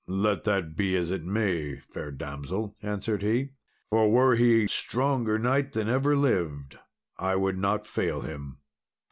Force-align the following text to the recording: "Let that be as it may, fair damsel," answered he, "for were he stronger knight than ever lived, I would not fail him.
"Let 0.07 0.45
that 0.45 0.75
be 0.75 0.95
as 0.95 1.11
it 1.11 1.23
may, 1.23 1.75
fair 1.75 2.09
damsel," 2.09 2.75
answered 2.81 3.21
he, 3.21 3.49
"for 3.91 4.11
were 4.11 4.33
he 4.33 4.67
stronger 4.67 5.37
knight 5.37 5.73
than 5.73 5.89
ever 5.89 6.17
lived, 6.17 6.79
I 7.19 7.35
would 7.35 7.59
not 7.59 7.85
fail 7.85 8.21
him. 8.21 8.57